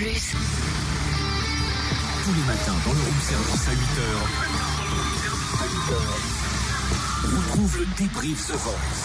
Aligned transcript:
Plus. 0.00 0.32
Tous 2.24 2.32
les 2.32 2.46
matins 2.46 2.72
dans 2.86 2.92
le 2.94 3.00
room 3.00 3.20
service 3.20 3.68
à 3.68 3.72
8h. 3.74 4.02
Retrouve 7.36 7.80
le 7.80 7.86
débrief 7.98 8.46
The 8.46 8.52
Voice. 8.52 9.02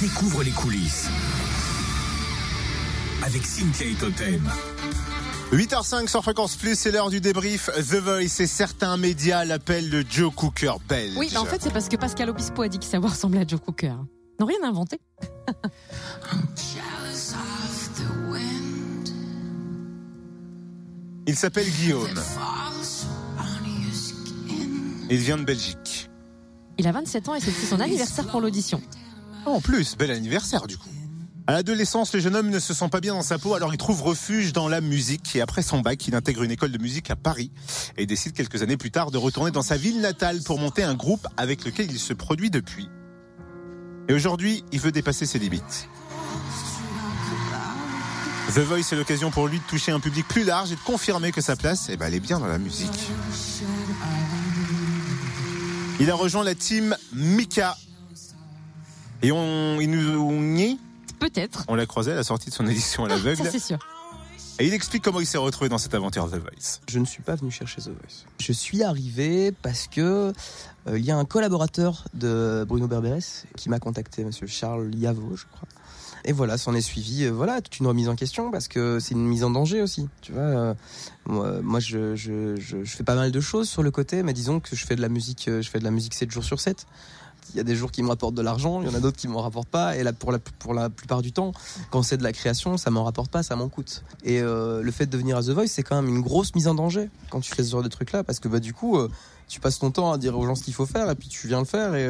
Découvre 0.00 0.44
les 0.44 0.52
coulisses. 0.52 1.08
Avec 3.24 3.44
Cynthia 3.44 3.86
et 3.88 3.94
Totem. 3.94 4.48
8h05 5.50 6.06
sur 6.06 6.22
Fréquence 6.22 6.54
Plus, 6.54 6.78
c'est 6.78 6.92
l'heure 6.92 7.10
du 7.10 7.20
débrief. 7.20 7.70
The 7.74 7.96
Voice 7.96 8.40
et 8.40 8.46
certains 8.46 8.98
médias 8.98 9.44
l'appellent 9.44 9.90
le 9.90 10.04
Joe 10.08 10.32
Cooker 10.32 10.74
belge. 10.88 11.16
Oui, 11.16 11.28
bah 11.34 11.40
en 11.40 11.44
fait, 11.44 11.60
c'est 11.60 11.72
parce 11.72 11.88
que 11.88 11.96
Pascal 11.96 12.30
Obispo 12.30 12.62
a 12.62 12.68
dit 12.68 12.78
que 12.78 12.84
ça 12.84 13.00
ressemblait 13.00 13.40
à 13.40 13.46
Joe 13.48 13.58
Cooker. 13.58 13.94
Ils 14.38 14.42
n'ont 14.42 14.46
rien 14.46 14.62
inventé. 14.62 15.00
Il 21.30 21.36
s'appelle 21.36 21.70
Guillaume. 21.70 22.08
Il 25.08 25.16
vient 25.18 25.36
de 25.36 25.44
Belgique. 25.44 26.10
Il 26.76 26.88
a 26.88 26.90
27 26.90 27.28
ans 27.28 27.36
et 27.36 27.40
c'était 27.40 27.66
son 27.66 27.78
anniversaire 27.78 28.26
pour 28.26 28.40
l'audition. 28.40 28.82
Oh, 29.46 29.50
en 29.50 29.60
plus, 29.60 29.96
bel 29.96 30.10
anniversaire 30.10 30.66
du 30.66 30.76
coup. 30.76 30.88
À 31.46 31.52
l'adolescence, 31.52 32.12
le 32.14 32.18
jeune 32.18 32.34
homme 32.34 32.50
ne 32.50 32.58
se 32.58 32.74
sent 32.74 32.88
pas 32.88 32.98
bien 32.98 33.14
dans 33.14 33.22
sa 33.22 33.38
peau, 33.38 33.54
alors 33.54 33.72
il 33.72 33.76
trouve 33.76 34.02
refuge 34.02 34.52
dans 34.52 34.66
la 34.66 34.80
musique. 34.80 35.36
Et 35.36 35.40
après 35.40 35.62
son 35.62 35.78
bac, 35.78 36.04
il 36.08 36.16
intègre 36.16 36.42
une 36.42 36.50
école 36.50 36.72
de 36.72 36.82
musique 36.82 37.12
à 37.12 37.16
Paris 37.16 37.52
et 37.96 38.06
décide 38.06 38.32
quelques 38.32 38.64
années 38.64 38.76
plus 38.76 38.90
tard 38.90 39.12
de 39.12 39.18
retourner 39.18 39.52
dans 39.52 39.62
sa 39.62 39.76
ville 39.76 40.00
natale 40.00 40.42
pour 40.42 40.58
monter 40.58 40.82
un 40.82 40.94
groupe 40.96 41.28
avec 41.36 41.64
lequel 41.64 41.92
il 41.92 42.00
se 42.00 42.12
produit 42.12 42.50
depuis. 42.50 42.88
Et 44.08 44.14
aujourd'hui, 44.14 44.64
il 44.72 44.80
veut 44.80 44.90
dépasser 44.90 45.26
ses 45.26 45.38
limites. 45.38 45.88
The 48.54 48.58
Voice 48.58 48.92
est 48.92 48.96
l'occasion 48.96 49.30
pour 49.30 49.46
lui 49.46 49.60
de 49.60 49.64
toucher 49.64 49.92
un 49.92 50.00
public 50.00 50.26
plus 50.26 50.42
large 50.42 50.72
et 50.72 50.74
de 50.74 50.80
confirmer 50.80 51.30
que 51.30 51.40
sa 51.40 51.54
place, 51.54 51.88
eh 51.88 51.96
ben, 51.96 52.06
elle 52.06 52.14
est 52.14 52.20
bien 52.20 52.40
dans 52.40 52.48
la 52.48 52.58
musique. 52.58 52.90
Il 56.00 56.10
a 56.10 56.14
rejoint 56.16 56.42
la 56.42 56.56
team 56.56 56.96
Mika. 57.12 57.76
Et 59.22 59.30
on, 59.30 59.80
il 59.80 59.88
nous, 59.88 60.20
on 60.20 60.56
y 60.56 60.62
est? 60.62 60.78
Peut-être. 61.20 61.64
on 61.68 61.76
l'a 61.76 61.86
croisé 61.86 62.10
à 62.10 62.14
la 62.16 62.24
sortie 62.24 62.50
de 62.50 62.54
son 62.54 62.66
édition 62.66 63.04
à 63.04 63.08
l'aveugle. 63.10 63.44
Ça, 63.44 63.50
c'est 63.52 63.60
sûr. 63.60 63.78
Et 64.58 64.66
il 64.66 64.74
explique 64.74 65.04
comment 65.04 65.20
il 65.20 65.26
s'est 65.26 65.38
retrouvé 65.38 65.68
dans 65.68 65.78
cette 65.78 65.94
aventure 65.94 66.28
The 66.28 66.34
Voice. 66.36 66.80
Je 66.88 66.98
ne 66.98 67.04
suis 67.04 67.22
pas 67.22 67.36
venu 67.36 67.52
chercher 67.52 67.80
The 67.82 67.88
Voice. 67.88 68.24
Je 68.40 68.52
suis 68.52 68.82
arrivé 68.82 69.52
parce 69.52 69.86
que 69.86 70.32
euh, 70.88 70.98
il 70.98 71.04
y 71.04 71.12
a 71.12 71.16
un 71.16 71.24
collaborateur 71.24 72.04
de 72.14 72.64
Bruno 72.66 72.88
Berberes 72.88 73.44
qui 73.56 73.68
m'a 73.68 73.78
contacté, 73.78 74.24
Monsieur 74.24 74.48
Charles 74.48 74.92
Yavo, 74.94 75.36
je 75.36 75.44
crois. 75.52 75.68
Et 76.24 76.32
voilà, 76.32 76.58
s'en 76.58 76.74
est 76.74 76.80
suivi, 76.80 77.24
euh, 77.24 77.30
voilà, 77.30 77.60
toute 77.60 77.78
une 77.80 77.86
remise 77.86 78.08
en 78.08 78.16
question 78.16 78.50
parce 78.50 78.68
que 78.68 78.98
c'est 79.00 79.14
une 79.14 79.26
mise 79.26 79.44
en 79.44 79.50
danger 79.50 79.82
aussi. 79.82 80.08
Tu 80.20 80.32
vois, 80.32 80.42
euh, 80.42 80.74
moi, 81.26 81.80
je, 81.80 82.14
fais 82.84 83.04
pas 83.04 83.14
mal 83.14 83.30
de 83.32 83.40
choses 83.40 83.68
sur 83.68 83.82
le 83.82 83.90
côté, 83.90 84.22
mais 84.22 84.32
disons 84.32 84.60
que 84.60 84.76
je 84.76 84.84
fais 84.84 84.96
de 84.96 85.00
la 85.00 85.08
musique, 85.08 85.48
euh, 85.48 85.62
je 85.62 85.70
fais 85.70 85.78
de 85.78 85.84
la 85.84 85.90
musique 85.90 86.14
7 86.14 86.30
jours 86.30 86.44
sur 86.44 86.60
7. 86.60 86.86
Il 87.52 87.56
y 87.56 87.60
a 87.60 87.64
des 87.64 87.74
jours 87.74 87.90
qui 87.90 88.02
me 88.02 88.08
rapportent 88.08 88.34
de 88.34 88.42
l'argent, 88.42 88.80
il 88.80 88.88
y 88.88 88.90
en 88.90 88.94
a 88.94 89.00
d'autres 89.00 89.16
qui 89.16 89.26
m'en 89.26 89.40
rapportent 89.40 89.68
pas. 89.68 89.96
Et 89.96 90.04
là, 90.04 90.12
pour 90.12 90.30
la, 90.30 90.88
plupart 90.88 91.20
du 91.20 91.32
temps, 91.32 91.52
quand 91.90 92.02
c'est 92.02 92.16
de 92.16 92.22
la 92.22 92.32
création, 92.32 92.76
ça 92.76 92.90
m'en 92.90 93.02
rapporte 93.02 93.30
pas, 93.30 93.42
ça 93.42 93.56
m'en 93.56 93.68
coûte. 93.68 94.04
Et 94.22 94.40
le 94.40 94.90
fait 94.92 95.06
de 95.06 95.18
venir 95.18 95.36
à 95.36 95.42
The 95.42 95.48
Voice, 95.48 95.66
c'est 95.66 95.82
quand 95.82 96.00
même 96.00 96.08
une 96.08 96.20
grosse 96.20 96.54
mise 96.54 96.68
en 96.68 96.76
danger 96.76 97.10
quand 97.28 97.40
tu 97.40 97.52
fais 97.52 97.64
ce 97.64 97.70
genre 97.72 97.82
de 97.82 97.88
truc-là, 97.88 98.22
parce 98.22 98.38
que 98.38 98.46
bah 98.46 98.60
du 98.60 98.72
coup, 98.72 98.96
tu 99.48 99.58
passes 99.58 99.80
ton 99.80 99.90
temps 99.90 100.12
à 100.12 100.18
dire 100.18 100.38
aux 100.38 100.46
gens 100.46 100.54
ce 100.54 100.62
qu'il 100.62 100.74
faut 100.74 100.86
faire, 100.86 101.10
et 101.10 101.16
puis 101.16 101.26
tu 101.26 101.48
viens 101.48 101.58
le 101.58 101.64
faire, 101.64 101.96
et, 101.96 102.04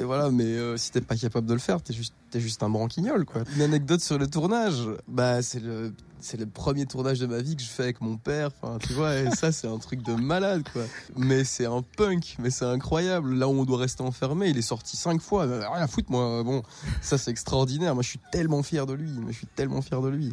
et 0.00 0.04
voilà. 0.04 0.30
Mais 0.30 0.76
si 0.76 0.90
t'es 0.90 1.00
pas 1.00 1.16
capable 1.16 1.46
de 1.46 1.54
le 1.54 1.60
faire, 1.60 1.80
t'es 1.80 1.92
juste, 1.92 2.14
t'es 2.32 2.40
juste 2.40 2.62
un 2.62 2.70
branquignol, 2.70 3.24
quoi. 3.24 3.42
Une 3.54 3.62
anecdote 3.62 4.00
sur 4.00 4.18
le 4.18 4.26
tournage, 4.26 4.88
bah 5.06 5.42
c'est 5.42 5.60
le 5.60 5.92
c'est 6.20 6.38
le 6.38 6.46
premier 6.46 6.86
tournage 6.86 7.18
de 7.18 7.26
ma 7.26 7.38
vie 7.38 7.56
que 7.56 7.62
je 7.62 7.68
fais 7.68 7.82
avec 7.82 8.00
mon 8.00 8.16
père. 8.16 8.50
Enfin, 8.62 8.78
tu 8.78 8.92
vois, 8.92 9.16
et 9.16 9.30
ça, 9.32 9.50
c'est 9.50 9.66
un 9.66 9.78
truc 9.78 10.02
de 10.02 10.14
malade, 10.14 10.62
quoi. 10.72 10.82
Mais 11.16 11.42
c'est 11.42 11.66
un 11.66 11.82
punk, 11.96 12.36
mais 12.38 12.50
c'est 12.50 12.64
incroyable. 12.64 13.34
Là 13.34 13.48
où 13.48 13.52
on 13.52 13.64
doit 13.64 13.78
rester 13.78 14.04
enfermé, 14.04 14.48
il 14.48 14.56
est 14.56 14.62
sorti 14.62 14.96
cinq 14.96 15.20
fois. 15.20 15.46
Euh, 15.46 15.68
Rien 15.68 15.82
à 15.82 15.88
foutre, 15.88 16.12
moi. 16.12 16.44
Bon, 16.44 16.62
ça, 17.00 17.18
c'est 17.18 17.32
extraordinaire. 17.32 17.94
Moi, 17.94 18.04
je 18.04 18.08
suis 18.10 18.20
tellement 18.30 18.62
fier 18.62 18.86
de 18.86 18.92
lui. 18.92 19.10
Je 19.28 19.32
suis 19.32 19.48
tellement 19.48 19.82
fier 19.82 20.00
de 20.00 20.08
lui. 20.08 20.32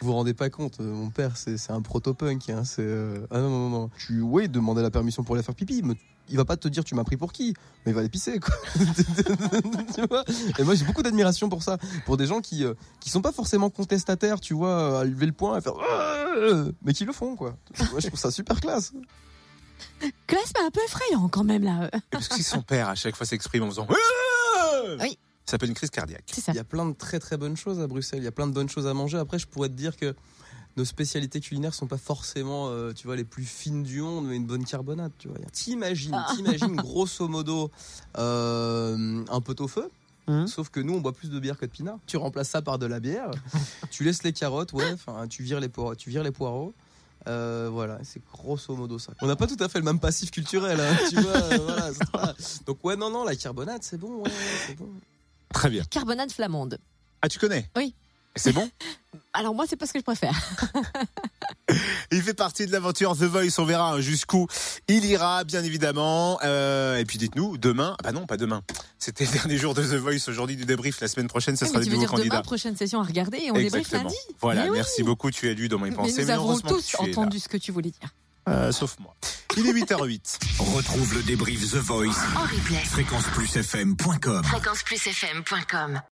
Vous 0.00 0.08
vous 0.08 0.14
rendez 0.14 0.34
pas 0.34 0.48
compte, 0.50 0.80
euh, 0.80 0.92
mon 0.92 1.10
père, 1.10 1.36
c'est 1.36 1.58
c'est 1.58 1.72
un 1.72 1.82
proto-punk. 1.82 2.48
Hein, 2.50 2.64
c'est 2.64 2.82
euh, 2.82 3.26
ah 3.30 3.38
non 3.40 3.50
non 3.50 3.70
non. 3.70 3.90
Tu 3.98 4.20
oui, 4.22 4.48
demander 4.48 4.82
la 4.82 4.90
permission 4.90 5.22
pour 5.22 5.34
aller 5.34 5.44
faire 5.44 5.54
pipi. 5.54 5.82
Mais 5.82 5.94
il 6.28 6.36
va 6.36 6.44
pas 6.44 6.56
te 6.56 6.68
dire 6.68 6.84
tu 6.84 6.94
m'as 6.94 7.04
pris 7.04 7.16
pour 7.16 7.32
qui, 7.32 7.54
mais 7.84 7.92
il 7.92 7.94
va 7.94 8.00
aller 8.00 8.08
pisser 8.08 8.38
quoi. 8.40 8.54
tu 9.94 10.06
vois? 10.08 10.24
Et 10.58 10.62
moi 10.64 10.74
j'ai 10.74 10.84
beaucoup 10.84 11.02
d'admiration 11.02 11.48
pour 11.48 11.62
ça, 11.62 11.78
pour 12.04 12.16
des 12.16 12.26
gens 12.26 12.40
qui 12.40 12.64
euh, 12.64 12.74
qui 13.00 13.10
sont 13.10 13.22
pas 13.22 13.32
forcément 13.32 13.70
contestataires, 13.70 14.40
tu 14.40 14.54
vois, 14.54 15.00
à 15.00 15.04
lever 15.04 15.26
le 15.26 15.32
poing, 15.32 15.56
à 15.56 15.60
faire 15.60 15.74
Euh 16.36 16.72
mais 16.82 16.92
qui 16.92 17.04
le 17.04 17.12
font 17.12 17.36
quoi. 17.36 17.56
Moi 17.90 18.00
je 18.00 18.06
trouve 18.08 18.18
ça 18.18 18.30
super 18.30 18.60
classe. 18.60 18.92
Classe, 20.26 20.52
mais 20.54 20.64
un 20.64 20.70
peu 20.70 20.80
effrayant 20.84 21.28
quand 21.28 21.44
même 21.44 21.62
là. 21.62 21.88
Et 21.92 21.98
parce 22.10 22.28
que 22.28 22.34
si 22.36 22.42
son 22.42 22.62
père 22.62 22.88
à 22.88 22.94
chaque 22.94 23.16
fois 23.16 23.26
s'exprime 23.26 23.62
en 23.62 23.68
faisant 23.68 23.86
Oui. 25.00 25.18
ça 25.44 25.52
s'appelle 25.52 25.68
une 25.68 25.74
crise 25.74 25.90
cardiaque. 25.90 26.24
C'est 26.32 26.40
ça. 26.40 26.52
Il 26.52 26.56
y 26.56 26.60
a 26.60 26.64
plein 26.64 26.86
de 26.86 26.94
très 26.94 27.18
très 27.18 27.36
bonnes 27.36 27.56
choses 27.56 27.80
à 27.80 27.86
Bruxelles, 27.86 28.20
il 28.20 28.24
y 28.24 28.28
a 28.28 28.32
plein 28.32 28.46
de 28.46 28.52
bonnes 28.52 28.68
choses 28.68 28.86
à 28.86 28.94
manger. 28.94 29.18
Après 29.18 29.38
je 29.38 29.46
pourrais 29.46 29.68
te 29.68 29.74
dire 29.74 29.96
que 29.96 30.14
nos 30.76 30.84
spécialités 30.84 31.40
culinaires 31.40 31.74
sont 31.74 31.86
pas 31.86 31.96
forcément, 31.98 32.68
euh, 32.68 32.92
tu 32.92 33.06
vois, 33.06 33.16
les 33.16 33.24
plus 33.24 33.44
fines 33.44 33.82
du 33.82 34.02
monde, 34.02 34.26
mais 34.26 34.36
une 34.36 34.46
bonne 34.46 34.64
carbonate, 34.64 35.12
tu 35.18 35.28
vois. 35.28 35.38
T'imagines, 35.52 36.12
Ah. 36.14 36.32
t'imagines 36.36 36.76
grosso 36.76 37.28
modo 37.28 37.70
euh, 38.18 39.24
un 39.30 39.40
pot-au-feu. 39.40 39.90
Mhm. 40.28 40.48
Sauf 40.48 40.70
que 40.70 40.80
nous, 40.80 40.94
on 40.94 41.00
boit 41.00 41.12
plus 41.12 41.30
de 41.30 41.38
bière 41.38 41.56
que 41.56 41.66
de 41.66 41.70
pinard. 41.70 41.98
Tu 42.06 42.16
remplaces 42.16 42.48
ça 42.50 42.60
par 42.62 42.78
de 42.78 42.86
la 42.86 42.98
bière. 43.00 43.30
tu 43.90 44.02
laisses 44.04 44.22
les 44.24 44.32
carottes, 44.32 44.72
ouais. 44.72 44.90
Enfin, 44.92 45.28
tu 45.28 45.42
vires 45.42 45.60
les 45.60 45.68
poireaux. 45.68 45.94
Tu 45.94 46.10
vires 46.10 46.24
les 46.24 46.32
poireaux. 46.32 46.74
Euh, 47.28 47.68
voilà, 47.72 47.98
c'est 48.04 48.22
grosso 48.32 48.74
modo 48.76 48.98
ça. 48.98 49.12
On 49.22 49.26
n'a 49.26 49.34
pas 49.36 49.46
tout 49.46 49.56
à 49.60 49.68
fait 49.68 49.78
le 49.78 49.84
même 49.84 49.98
passif 49.98 50.30
culturel, 50.30 50.78
hein, 50.80 50.96
tu 51.10 51.20
vois. 51.20 51.32
euh, 51.36 51.58
voilà, 51.58 51.92
c'est 51.92 52.10
pas- 52.10 52.34
Donc 52.66 52.84
ouais, 52.84 52.96
non, 52.96 53.10
non, 53.10 53.24
la 53.24 53.34
carbonate, 53.34 53.82
c'est 53.82 53.98
bon, 53.98 54.22
ouais, 54.22 54.30
bon. 54.78 54.88
Très 55.52 55.70
bien. 55.70 55.82
Carbonade 55.90 56.30
flamande. 56.30 56.78
Ah, 57.22 57.28
tu 57.28 57.38
connais? 57.40 57.68
Oui. 57.76 57.94
C'est 58.36 58.52
bon? 58.52 58.68
Alors 59.32 59.54
moi, 59.54 59.66
c'est 59.68 59.76
pas 59.76 59.86
ce 59.86 59.92
que 59.92 59.98
je 59.98 60.04
préfère. 60.04 60.34
Il 62.12 62.22
fait 62.22 62.32
partie 62.34 62.64
de 62.66 62.72
l'aventure 62.72 63.16
The 63.16 63.24
Voice, 63.24 63.58
on 63.58 63.64
verra 63.64 64.00
jusqu'où 64.00 64.46
il 64.88 65.04
ira, 65.04 65.42
bien 65.44 65.62
évidemment. 65.64 66.38
Euh, 66.44 66.96
et 66.96 67.04
puis 67.04 67.18
dites-nous, 67.18 67.58
demain, 67.58 67.96
ah 67.98 68.02
bah 68.04 68.12
non, 68.12 68.24
pas 68.26 68.36
demain. 68.36 68.62
C'était 68.98 69.24
le 69.26 69.32
dernier 69.32 69.58
jour 69.58 69.74
de 69.74 69.82
The 69.82 69.94
Voice, 69.96 70.28
aujourd'hui 70.28 70.56
du 70.56 70.64
débrief. 70.64 71.00
La 71.00 71.08
semaine 71.08 71.26
prochaine, 71.26 71.56
ce 71.56 71.66
sera 71.66 71.80
mais 71.80 71.84
les 71.84 71.90
nouveaux 71.90 72.00
dire 72.02 72.10
demain, 72.12 72.18
candidats. 72.22 72.42
prochaine 72.42 72.76
session 72.76 73.00
à 73.00 73.04
regarder 73.04 73.38
et 73.38 73.50
on 73.50 73.56
Exactement. 73.56 74.04
lundi 74.04 74.14
Voilà, 74.40 74.62
Mais 74.64 74.70
oui. 74.70 74.76
merci 74.76 75.02
beaucoup, 75.02 75.30
tu 75.30 75.48
as 75.50 75.54
lu 75.54 75.68
dans 75.68 75.78
mes 75.80 75.90
Mais 75.90 75.96
pensées. 75.96 76.22
nous 76.24 76.30
avons 76.30 76.58
tous 76.60 76.94
es 76.94 77.00
entendu 77.00 77.40
ce 77.40 77.48
que 77.48 77.56
tu 77.56 77.72
voulais 77.72 77.90
dire. 77.90 78.10
Euh, 78.48 78.70
sauf 78.70 78.96
moi. 79.00 79.12
Il 79.56 79.66
est 79.66 79.72
8h08. 79.72 80.38
Retrouve 80.76 81.14
le 81.14 81.22
débrief 81.24 81.68
The 81.72 81.76
Voice. 81.76 82.14
En 82.36 82.42
replay. 82.42 82.76
Fréquenceplusfm.com 82.84 84.44
Fréquenceplusfm.com 84.44 86.00